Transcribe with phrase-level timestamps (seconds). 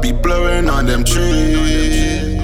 [0.00, 2.38] be blowing on them trees.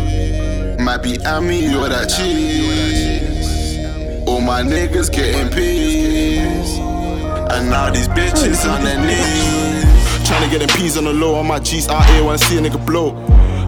[0.80, 3.78] Might be Ami or that cheese.
[4.26, 6.78] All my niggas getting peas.
[7.52, 9.84] And now these bitches on their knees.
[10.26, 12.58] Tryna get them peas on the low on my G's out here when I see
[12.58, 13.12] a nigga blow.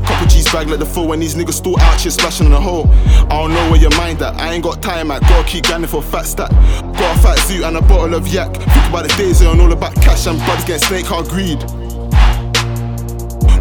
[0.07, 2.61] Couple G's bag like the four when these niggas still out here splashing in the
[2.61, 2.89] hole.
[2.89, 4.35] I don't know where your mind at.
[4.41, 6.51] I ain't got time, I gotta keep grinding for fat stack.
[6.51, 8.55] Got a fat zoo and a bottle of yak.
[8.55, 11.65] Think about the days and all about cash and buds getting snake heart greed.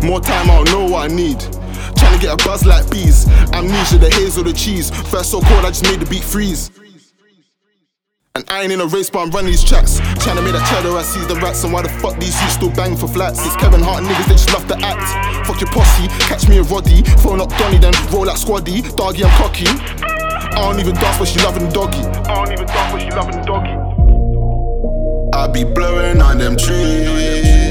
[0.06, 1.40] More time, I don't know what I need.
[1.98, 3.28] Tryna get a buzz like bees.
[3.54, 4.92] Amnesia, the haze or the cheese.
[5.10, 6.70] First so cold, I just made the beat freeze.
[8.36, 10.00] And I ain't in a race, but I'm running these tracks.
[10.22, 11.64] Tryna make that cheddar, I seize the rats.
[11.64, 13.44] And why the fuck these youths still bang for flats?
[13.48, 15.48] It's Kevin Hart niggas, they just love to act.
[15.48, 17.02] Fuck your posse, catch me a Roddy.
[17.26, 18.86] Phone up Donny, then roll out squaddy.
[18.96, 19.66] Doggy, I'm cocky.
[19.66, 22.06] I don't even dance, but she loving doggy.
[22.30, 23.74] I don't even dance, but she loving doggy.
[25.34, 27.66] I be blowing on them trees.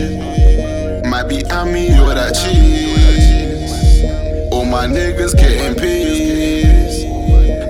[1.06, 1.52] Might be cheese.
[1.52, 1.93] All
[4.86, 7.04] my niggas getting peas.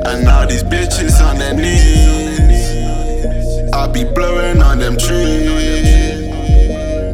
[0.04, 2.64] And now these bitches on their knees.
[3.72, 6.26] I be blowing on them trees.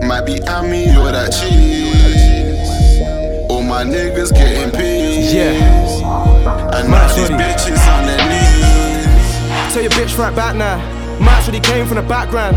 [0.02, 3.02] Might be Ami or that cheese.
[3.50, 5.34] All my niggas getting peas.
[5.34, 5.52] Yeah.
[6.74, 9.74] And now these bitches on their knees.
[9.74, 10.78] Tell your bitch right back now.
[11.20, 12.56] Max really came from the background.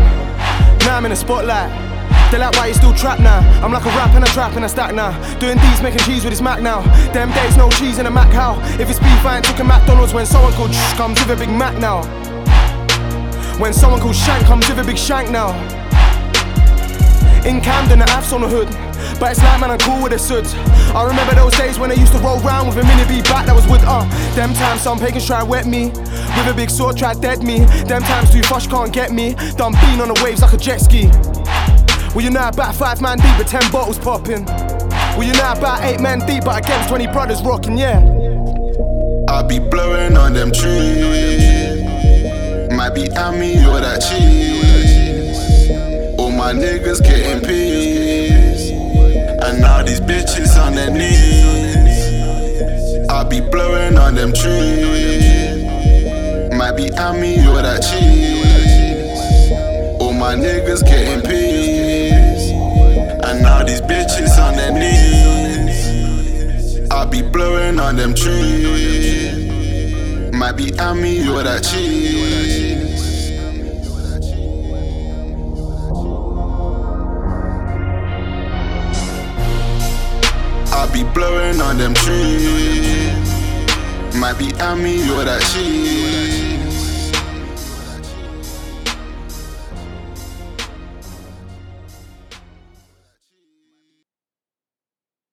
[0.80, 1.93] Now I'm in the spotlight.
[2.34, 3.38] They like why you still trap now.
[3.62, 5.12] I'm like a rap and a trap and a stack now.
[5.38, 6.80] Doing these, making cheese with his Mac now.
[7.12, 8.58] Them days, no cheese in a Mac how?
[8.80, 11.48] If it's beef, I ain't talking McDonald's when someone called Sh- comes with a big
[11.48, 12.02] Mac now.
[13.60, 15.54] When someone called Shank comes with a big shank now.
[17.46, 18.66] In Camden, the Avs on the hood.
[19.20, 20.56] But it's like, man, I'm cool with the suds.
[20.92, 23.46] I remember those days when I used to roll round with a mini B back
[23.46, 24.02] that was with Uh,
[24.34, 25.92] them times some pagans try wet me.
[26.34, 27.60] With a big sword try dead me.
[27.86, 29.34] Them times too fush can't get me.
[29.54, 31.08] Done bean on the waves like a jet ski.
[32.14, 34.44] Well, you know about five man deep, but ten bottles popping.
[34.46, 37.98] Well, you know about eight men deep, but against 20 brothers rocking, yeah.
[39.28, 41.82] I be blowing on them trees.
[42.70, 45.70] Might be Ami or that cheese.
[46.16, 48.70] All my niggas getting peas.
[48.70, 51.98] And now these bitches on their knees.
[53.10, 55.64] I be blowing on them trees.
[56.54, 59.50] Might be Ami or that cheese.
[60.00, 61.33] All my niggas getting peas.
[67.04, 69.44] I be blowing on them trees.
[70.32, 73.30] Might be Ami or that cheese.
[80.72, 83.28] I be blowing on them trees.
[84.16, 86.23] Might be Ami or that cheese.